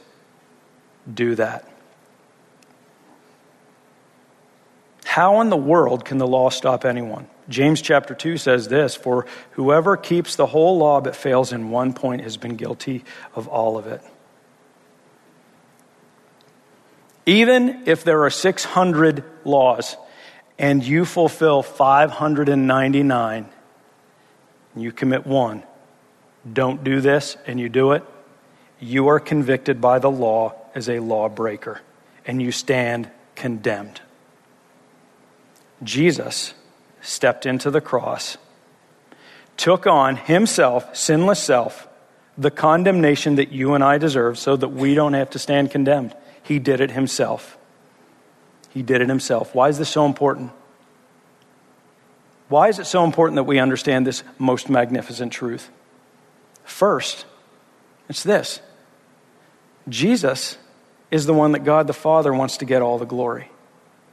[1.12, 1.68] do that.
[5.14, 7.28] How in the world can the law stop anyone?
[7.48, 11.92] James chapter 2 says this For whoever keeps the whole law but fails in one
[11.92, 14.02] point has been guilty of all of it.
[17.26, 19.96] Even if there are 600 laws
[20.58, 23.48] and you fulfill 599,
[24.74, 25.62] you commit one,
[26.52, 28.02] don't do this, and you do it,
[28.80, 31.82] you are convicted by the law as a lawbreaker,
[32.26, 34.00] and you stand condemned.
[35.82, 36.54] Jesus
[37.00, 38.36] stepped into the cross,
[39.56, 41.88] took on himself, sinless self,
[42.36, 46.14] the condemnation that you and I deserve so that we don't have to stand condemned.
[46.42, 47.56] He did it himself.
[48.70, 49.54] He did it himself.
[49.54, 50.50] Why is this so important?
[52.48, 55.70] Why is it so important that we understand this most magnificent truth?
[56.64, 57.24] First,
[58.08, 58.60] it's this
[59.88, 60.58] Jesus
[61.10, 63.50] is the one that God the Father wants to get all the glory.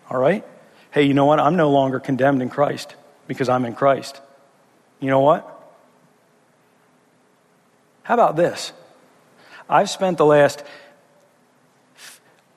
[0.10, 0.46] All right?
[0.92, 1.40] Hey, you know what?
[1.40, 2.96] I'm no longer condemned in Christ
[3.28, 4.22] because I'm in Christ.
[5.00, 5.48] You know what?
[8.04, 8.74] How about this?
[9.70, 10.64] I've spent the last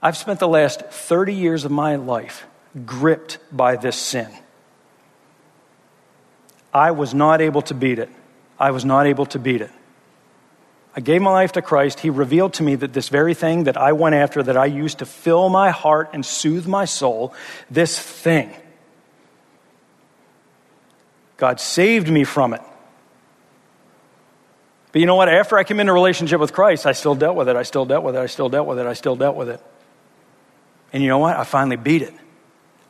[0.02, 2.46] I've spent the last 30 years of my life
[2.84, 4.28] gripped by this sin.
[6.74, 8.10] I was not able to beat it.
[8.58, 9.70] I was not able to beat it.
[10.96, 12.00] I gave my life to Christ.
[12.00, 14.98] He revealed to me that this very thing that I went after, that I used
[15.00, 17.34] to fill my heart and soothe my soul,
[17.70, 18.50] this thing,
[21.36, 22.62] God saved me from it.
[24.92, 25.28] But you know what?
[25.28, 27.56] After I came into relationship with Christ, I still dealt with it.
[27.56, 28.20] I still dealt with it.
[28.20, 28.86] I still dealt with it.
[28.86, 29.60] I still dealt with it.
[30.92, 31.36] And you know what?
[31.36, 32.14] I finally beat it.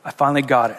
[0.03, 0.77] I finally got it.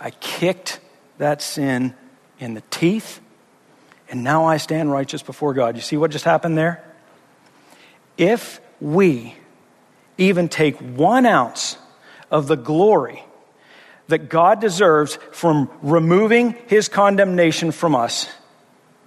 [0.00, 0.80] I kicked
[1.18, 1.94] that sin
[2.38, 3.20] in the teeth,
[4.08, 5.76] and now I stand righteous before God.
[5.76, 6.84] You see what just happened there?
[8.16, 9.34] If we
[10.18, 11.76] even take one ounce
[12.30, 13.24] of the glory
[14.08, 18.28] that God deserves from removing his condemnation from us,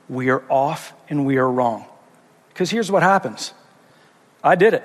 [0.10, 1.86] we are off and we are wrong.
[2.50, 3.54] Because here's what happens
[4.44, 4.84] I did it.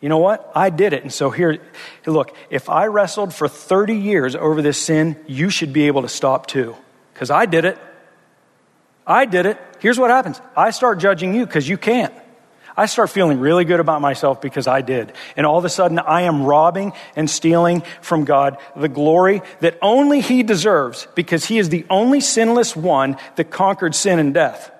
[0.00, 0.50] You know what?
[0.54, 1.02] I did it.
[1.02, 1.58] And so here,
[2.06, 6.08] look, if I wrestled for 30 years over this sin, you should be able to
[6.08, 6.74] stop too.
[7.12, 7.76] Because I did it.
[9.06, 9.58] I did it.
[9.80, 12.14] Here's what happens I start judging you because you can't.
[12.76, 15.12] I start feeling really good about myself because I did.
[15.36, 19.76] And all of a sudden, I am robbing and stealing from God the glory that
[19.82, 24.70] only He deserves because He is the only sinless one that conquered sin and death.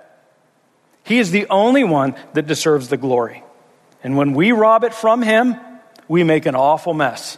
[1.05, 3.43] He is the only one that deserves the glory.
[4.03, 5.57] And when we rob it from Him,
[6.09, 7.37] we make an awful mess.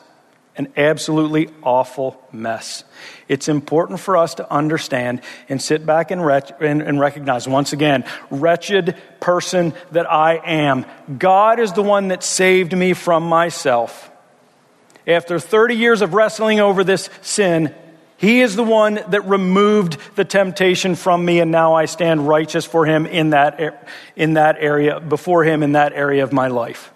[0.57, 2.85] An absolutely awful mess.
[3.27, 8.05] It's important for us to understand and sit back and, and, and recognize once again,
[8.31, 10.85] wretched person that I am.
[11.19, 14.11] God is the one that saved me from myself.
[15.07, 17.75] After 30 years of wrestling over this sin,
[18.19, 22.65] he is the one that removed the temptation from me, and now I stand righteous
[22.65, 26.93] for him in that, in that area, before him in that area of my life.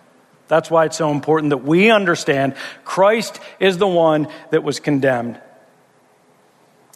[0.48, 2.54] That's why it's so important that we understand
[2.84, 5.40] Christ is the one that was condemned.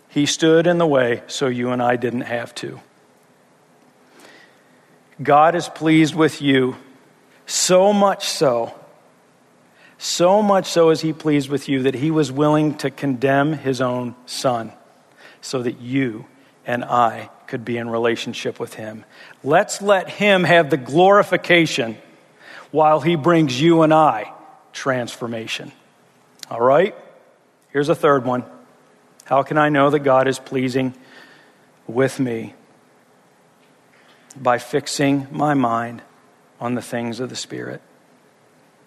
[0.09, 2.81] He stood in the way so you and I didn't have to.
[5.23, 6.77] God is pleased with you
[7.47, 8.75] so much so,
[9.99, 13.81] so much so is He pleased with you that He was willing to condemn His
[13.81, 14.73] own Son
[15.41, 16.27] so that you
[16.67, 19.05] and I could be in relationship with Him.
[19.43, 21.99] Let's let Him have the glorification
[22.71, 24.33] while he brings you and I
[24.73, 25.73] transformation.
[26.51, 26.95] All right?
[27.71, 28.45] Here's a third one.
[29.25, 30.95] How can I know that God is pleasing
[31.87, 32.55] with me?
[34.37, 36.03] By fixing my mind
[36.61, 37.81] on the things of the Spirit.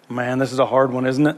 [0.08, 1.36] Man, this is a hard one, isn't it?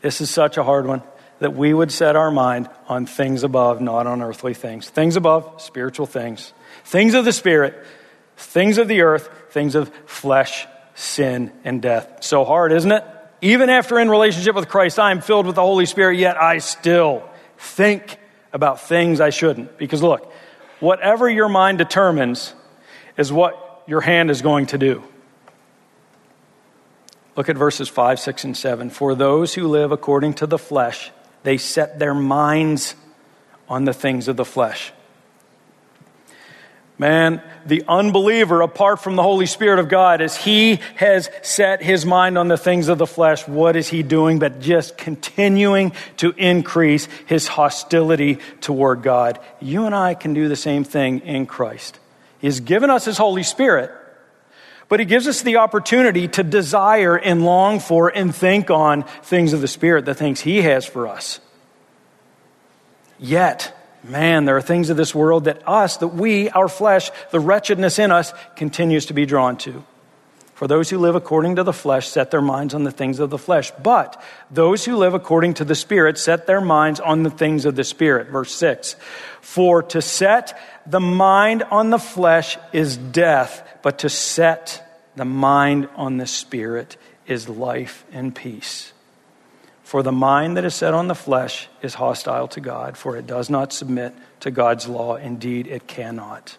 [0.00, 1.02] This is such a hard one
[1.40, 4.90] that we would set our mind on things above, not on earthly things.
[4.90, 6.52] Things above, spiritual things.
[6.84, 7.84] Things of the Spirit,
[8.36, 10.66] things of the earth, things of flesh
[10.98, 12.24] sin, and death.
[12.24, 13.04] So hard, isn't it?
[13.40, 16.58] Even after in relationship with Christ, I am filled with the Holy Spirit, yet I
[16.58, 17.22] still
[17.56, 18.18] think
[18.52, 19.78] about things I shouldn't.
[19.78, 20.32] Because look,
[20.80, 22.52] whatever your mind determines
[23.16, 25.04] is what your hand is going to do.
[27.36, 28.90] Look at verses 5, 6, and 7.
[28.90, 31.12] For those who live according to the flesh,
[31.44, 32.96] they set their minds
[33.68, 34.92] on the things of the flesh.
[37.00, 42.04] Man, the unbeliever, apart from the Holy Spirit of God, as he has set his
[42.04, 46.34] mind on the things of the flesh, what is he doing but just continuing to
[46.36, 49.38] increase his hostility toward God?
[49.60, 52.00] You and I can do the same thing in Christ.
[52.40, 53.92] He has given us his Holy Spirit,
[54.88, 59.52] but he gives us the opportunity to desire and long for and think on things
[59.52, 61.38] of the Spirit, the things he has for us.
[63.20, 63.72] Yet,
[64.04, 67.98] Man, there are things of this world that us, that we, our flesh, the wretchedness
[67.98, 69.84] in us, continues to be drawn to.
[70.58, 73.30] For those who live according to the flesh set their minds on the things of
[73.30, 73.70] the flesh.
[73.80, 74.20] But
[74.50, 77.84] those who live according to the Spirit set their minds on the things of the
[77.84, 78.28] Spirit.
[78.28, 78.96] Verse 6.
[79.40, 84.84] For to set the mind on the flesh is death, but to set
[85.14, 86.96] the mind on the Spirit
[87.28, 88.92] is life and peace.
[89.88, 93.26] For the mind that is set on the flesh is hostile to God, for it
[93.26, 95.16] does not submit to God's law.
[95.16, 96.58] Indeed, it cannot.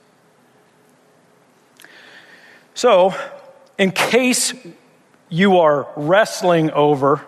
[2.74, 3.14] So,
[3.78, 4.56] in case
[5.30, 7.24] you are wrestling over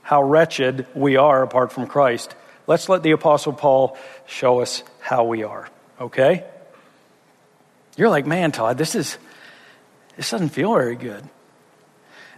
[0.00, 2.34] how wretched we are apart from Christ,
[2.66, 5.68] let's let the Apostle Paul show us how we are,
[6.00, 6.44] okay?
[7.98, 9.18] You're like, man, Todd, this is
[10.16, 11.28] this doesn't feel very good.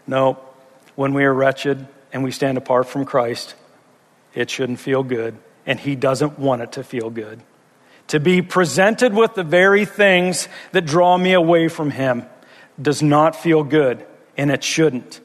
[0.05, 0.40] No,
[0.96, 3.55] when we are wretched, and we stand apart from Christ,
[4.35, 5.37] it shouldn't feel good,
[5.67, 7.41] and He doesn't want it to feel good.
[8.09, 12.27] To be presented with the very things that draw me away from Him
[12.81, 14.05] does not feel good,
[14.37, 15.21] and it shouldn't.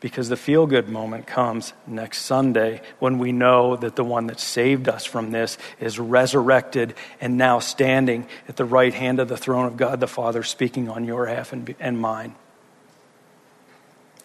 [0.00, 4.38] Because the feel good moment comes next Sunday when we know that the one that
[4.38, 9.36] saved us from this is resurrected and now standing at the right hand of the
[9.38, 12.34] throne of God the Father, speaking on your behalf and, mine.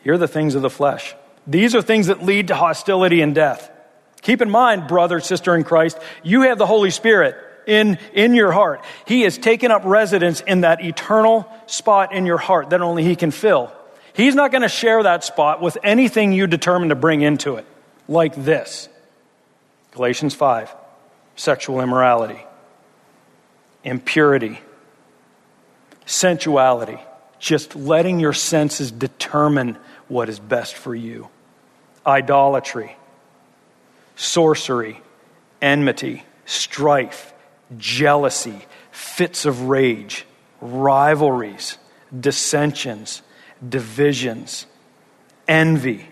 [0.03, 1.15] Here are the things of the flesh.
[1.47, 3.71] These are things that lead to hostility and death.
[4.21, 7.35] Keep in mind, brother, sister in Christ, you have the Holy Spirit
[7.65, 8.83] in, in your heart.
[9.05, 13.15] He has taken up residence in that eternal spot in your heart that only He
[13.15, 13.71] can fill.
[14.13, 17.65] He's not going to share that spot with anything you determine to bring into it,
[18.07, 18.89] like this
[19.91, 20.75] Galatians 5
[21.35, 22.45] sexual immorality,
[23.85, 24.59] impurity,
[26.05, 26.99] sensuality,
[27.39, 29.77] just letting your senses determine
[30.09, 31.29] what is best for you
[32.05, 32.97] idolatry,
[34.15, 35.01] sorcery,
[35.61, 37.33] enmity, strife,
[37.77, 40.25] jealousy, fits of rage,
[40.59, 41.77] rivalries,
[42.17, 43.21] dissensions,
[43.67, 44.65] divisions,
[45.47, 46.07] envy,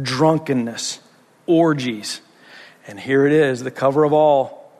[0.00, 1.00] drunkenness,
[1.46, 2.20] orgies.
[2.86, 4.70] And here it is, the cover of all.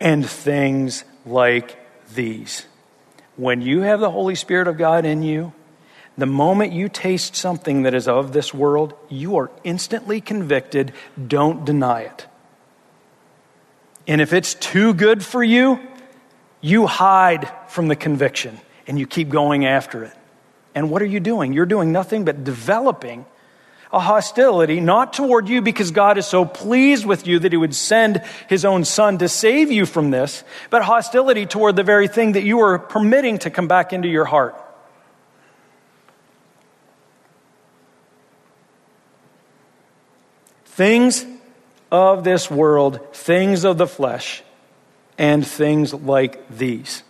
[0.00, 1.78] And things like
[2.14, 2.66] these.
[3.36, 5.52] When you have the Holy Spirit of God in you,
[6.20, 10.92] the moment you taste something that is of this world, you are instantly convicted.
[11.28, 12.26] Don't deny it.
[14.06, 15.80] And if it's too good for you,
[16.60, 20.12] you hide from the conviction and you keep going after it.
[20.74, 21.52] And what are you doing?
[21.52, 23.26] You're doing nothing but developing
[23.92, 27.74] a hostility, not toward you because God is so pleased with you that He would
[27.74, 32.32] send His own Son to save you from this, but hostility toward the very thing
[32.32, 34.54] that you are permitting to come back into your heart.
[40.80, 41.26] Things
[41.92, 44.42] of this world, things of the flesh,
[45.18, 47.02] and things like these.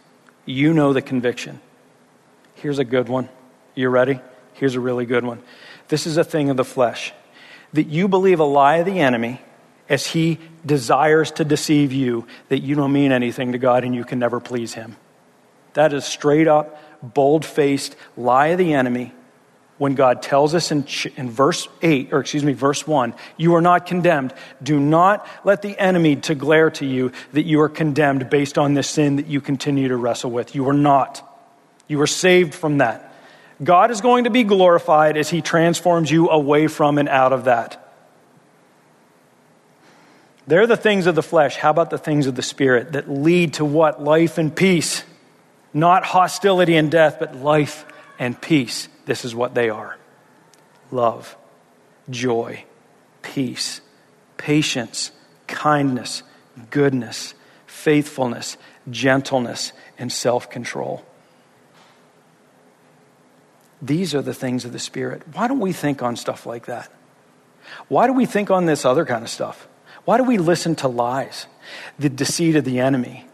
[0.45, 1.61] You know the conviction.
[2.57, 3.29] Here's a good one.
[3.77, 4.19] You ready?
[4.55, 5.41] Here's a really good one.
[5.87, 7.13] This is a thing of the flesh.
[7.73, 9.41] That you believe a lie of the enemy
[9.89, 14.03] as he desires to deceive you, that you don't mean anything to God and you
[14.03, 14.97] can never please him.
[15.75, 19.13] That is straight up, bold faced lie of the enemy
[19.81, 20.85] when God tells us in,
[21.17, 24.35] in verse 8, or excuse me, verse 1, you are not condemned.
[24.63, 28.75] Do not let the enemy to glare to you that you are condemned based on
[28.75, 30.55] this sin that you continue to wrestle with.
[30.55, 31.27] You are not.
[31.89, 33.15] You are saved from that.
[33.65, 37.45] God is going to be glorified as he transforms you away from and out of
[37.45, 37.91] that.
[40.47, 41.57] They're the things of the flesh.
[41.57, 44.05] How about the things of the spirit that lead to what?
[44.05, 45.05] Life and peace.
[45.73, 47.87] Not hostility and death, but life
[48.19, 48.91] and peace.
[49.07, 49.97] This is what they are
[50.91, 51.37] love,
[52.09, 52.65] joy,
[53.23, 53.81] peace,
[54.37, 55.13] patience,
[55.47, 56.23] kindness,
[56.71, 57.35] goodness,
[57.67, 58.57] faithfulness,
[58.91, 61.05] gentleness, and self control.
[63.83, 65.23] These are the things of the Spirit.
[65.33, 66.91] Why don't we think on stuff like that?
[67.89, 69.69] Why do we think on this other kind of stuff?
[70.05, 71.47] Why do we listen to lies,
[71.99, 73.27] the deceit of the enemy,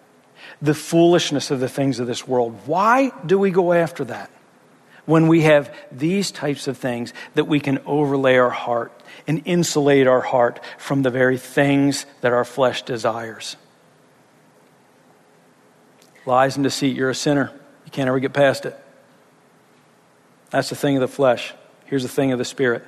[0.60, 2.58] the foolishness of the things of this world?
[2.66, 4.30] Why do we go after that?
[5.06, 8.92] When we have these types of things that we can overlay our heart
[9.26, 13.56] and insulate our heart from the very things that our flesh desires.
[16.26, 17.52] Lies and deceit, you're a sinner.
[17.84, 18.76] You can't ever get past it.
[20.50, 21.54] That's the thing of the flesh.
[21.86, 22.84] Here's the thing of the spirit.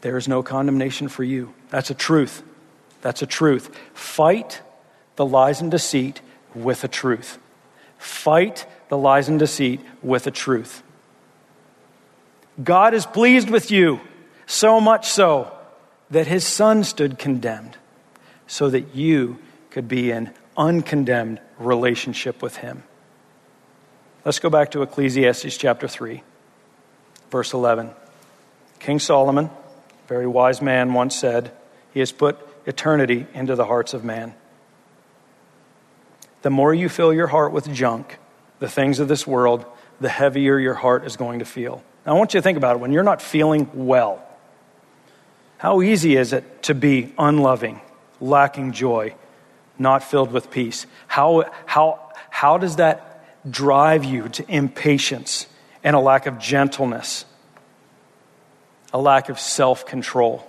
[0.00, 1.54] There is no condemnation for you.
[1.70, 2.42] That's a truth.
[3.02, 3.76] That's a truth.
[3.92, 4.62] Fight
[5.16, 6.22] the lies and deceit
[6.54, 7.38] with a truth.
[7.98, 10.82] Fight the lies and deceit with a truth.
[12.62, 14.02] God is pleased with you,
[14.44, 15.50] so much so
[16.10, 17.78] that his son stood condemned,
[18.46, 19.38] so that you
[19.70, 22.82] could be in uncondemned relationship with him.
[24.26, 26.22] Let's go back to Ecclesiastes chapter 3,
[27.30, 27.92] verse 11.
[28.78, 29.48] King Solomon,
[30.06, 31.50] very wise man, once said,
[31.94, 34.34] He has put eternity into the hearts of man.
[36.42, 38.18] The more you fill your heart with junk,
[38.62, 39.66] the things of this world,
[40.00, 41.82] the heavier your heart is going to feel.
[42.06, 42.78] Now, I want you to think about it.
[42.78, 44.24] When you're not feeling well,
[45.58, 47.80] how easy is it to be unloving,
[48.20, 49.16] lacking joy,
[49.80, 50.86] not filled with peace?
[51.08, 55.48] How, how, how does that drive you to impatience
[55.82, 57.24] and a lack of gentleness,
[58.92, 60.48] a lack of self control?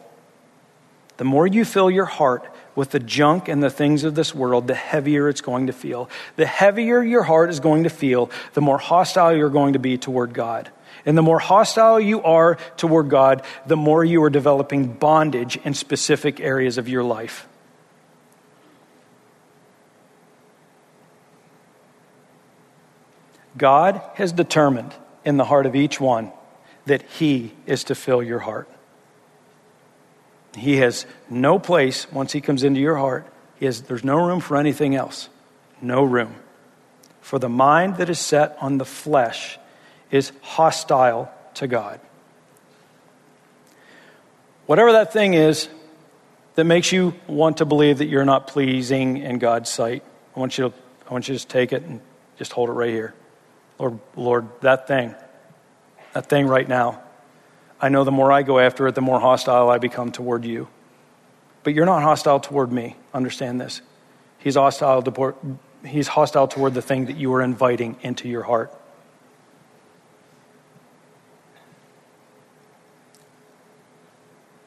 [1.18, 4.68] The more you fill your heart with the junk and the things of this world,
[4.68, 6.10] the heavier it's going to feel.
[6.36, 9.98] The heavier your heart is going to feel, the more hostile you're going to be
[9.98, 10.72] toward God.
[11.06, 15.74] And the more hostile you are toward God, the more you are developing bondage in
[15.74, 17.48] specific areas of your life.
[23.58, 24.94] God has determined
[25.24, 26.32] in the heart of each one
[26.86, 28.70] that He is to fill your heart.
[30.56, 33.26] He has no place once He comes into your heart.
[33.56, 35.30] He has, there's no room for anything else.
[35.82, 36.36] No room.
[37.22, 39.58] For the mind that is set on the flesh
[40.12, 42.00] is hostile to God.
[44.66, 45.68] Whatever that thing is
[46.56, 50.04] that makes you want to believe that you're not pleasing in God's sight,
[50.36, 50.76] I want you to,
[51.10, 52.00] I want you to just take it and
[52.38, 53.14] just hold it right here.
[53.80, 55.16] Lord, Lord, that thing,
[56.14, 57.02] that thing right now,
[57.84, 60.70] I know the more I go after it, the more hostile I become toward you.
[61.64, 62.96] But you're not hostile toward me.
[63.14, 63.82] Understand this.
[64.38, 65.36] He's hostile, toward,
[65.86, 68.74] he's hostile toward the thing that you are inviting into your heart.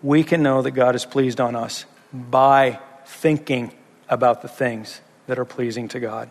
[0.03, 3.73] We can know that God is pleased on us by thinking
[4.11, 6.29] about the things that are pleasing to God,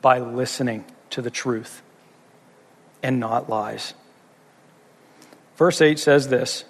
[0.00, 1.82] by listening to the truth
[3.02, 3.92] and not lies.
[5.56, 6.64] Verse 8 says this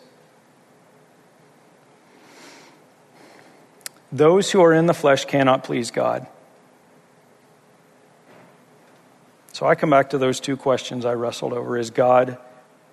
[4.13, 6.27] Those who are in the flesh cannot please God.
[9.53, 12.39] So I come back to those two questions I wrestled over Is God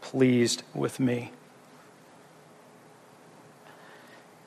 [0.02, 1.32] pleased with me?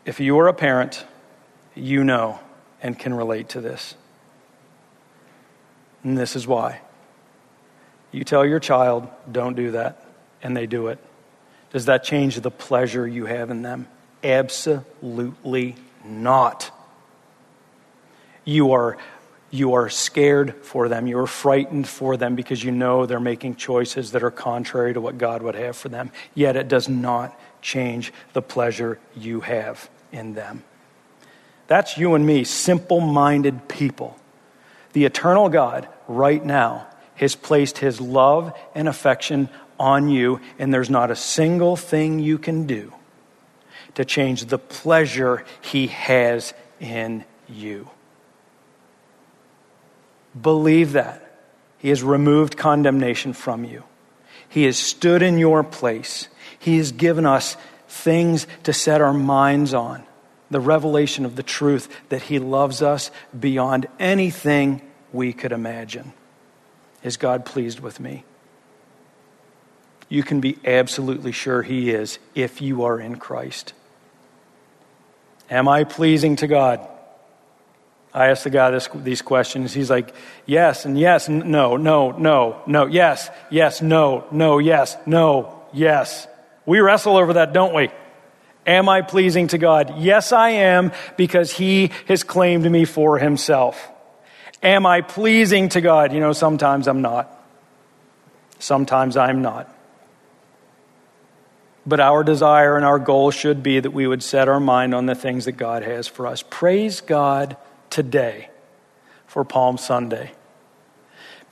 [0.04, 1.04] If you are a parent,
[1.74, 2.38] you know
[2.82, 3.94] and can relate to this.
[6.02, 6.82] And this is why.
[8.12, 10.04] You tell your child, don't do that,
[10.42, 10.98] and they do it.
[11.74, 13.88] Does that change the pleasure you have in them?
[14.22, 16.70] Absolutely not.
[18.44, 18.96] You are,
[19.50, 21.08] you are scared for them.
[21.08, 25.00] You are frightened for them because you know they're making choices that are contrary to
[25.00, 26.12] what God would have for them.
[26.32, 30.62] Yet it does not change the pleasure you have in them.
[31.66, 34.16] That's you and me, simple minded people.
[34.92, 39.48] The eternal God, right now, has placed his love and affection
[39.78, 42.92] on you, and there's not a single thing you can do
[43.94, 47.88] to change the pleasure He has in you.
[50.40, 51.20] Believe that.
[51.78, 53.84] He has removed condemnation from you.
[54.48, 56.28] He has stood in your place.
[56.58, 57.56] He has given us
[57.88, 60.04] things to set our minds on.
[60.50, 64.80] The revelation of the truth that He loves us beyond anything
[65.12, 66.12] we could imagine.
[67.02, 68.24] Is God pleased with me?
[70.08, 73.72] You can be absolutely sure He is if you are in Christ.
[75.50, 76.86] Am I pleasing to God?
[78.12, 79.74] I asked the guy this, these questions.
[79.74, 80.14] He's like,
[80.46, 86.28] yes, and yes, and no, no, no, no, yes, yes, no, no, yes, no, yes.
[86.64, 87.90] We wrestle over that, don't we?
[88.66, 89.98] Am I pleasing to God?
[89.98, 93.90] Yes, I am, because He has claimed me for Himself.
[94.62, 96.12] Am I pleasing to God?
[96.12, 97.30] You know, sometimes I'm not.
[98.60, 99.73] Sometimes I'm not.
[101.86, 105.06] But our desire and our goal should be that we would set our mind on
[105.06, 106.42] the things that God has for us.
[106.48, 107.56] Praise God
[107.90, 108.48] today
[109.26, 110.32] for Palm Sunday.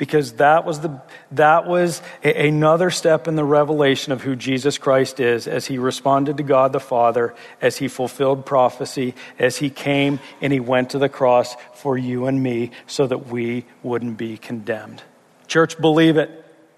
[0.02, 4.76] because that was, the, that was a, another step in the revelation of who Jesus
[4.76, 9.70] Christ is as he responded to God the Father, as he fulfilled prophecy, as he
[9.70, 14.16] came and he went to the cross for you and me so that we wouldn't
[14.18, 15.02] be condemned.
[15.46, 16.30] Church, believe it.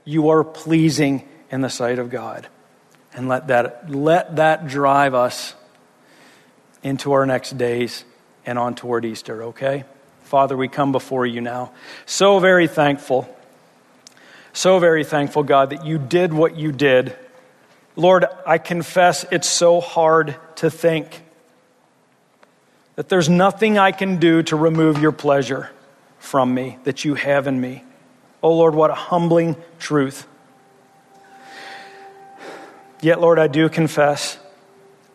[0.04, 2.48] You are pleasing in the sight of God.
[3.14, 5.54] And let that, let that drive us
[6.82, 8.04] into our next days
[8.44, 9.84] and on toward Easter, okay?
[10.24, 11.72] Father, we come before you now.
[12.06, 13.34] So very thankful.
[14.52, 17.16] So very thankful, God, that you did what you did.
[17.96, 21.22] Lord, I confess it's so hard to think
[22.96, 25.70] that there's nothing I can do to remove your pleasure
[26.18, 27.84] from me that you have in me.
[28.42, 30.26] Oh Lord, what a humbling truth.
[33.04, 34.38] Yet, Lord, I do confess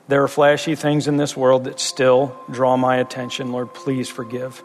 [0.09, 3.51] there are flashy things in this world that still draw my attention.
[3.51, 4.61] Lord, please forgive.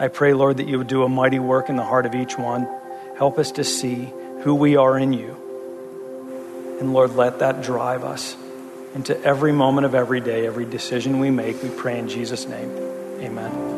[0.00, 2.38] I pray, Lord, that you would do a mighty work in the heart of each
[2.38, 2.66] one.
[3.18, 5.36] Help us to see who we are in you.
[6.80, 8.34] And Lord, let that drive us
[8.94, 11.62] into every moment of every day, every decision we make.
[11.62, 12.70] We pray in Jesus' name.
[13.20, 13.77] Amen.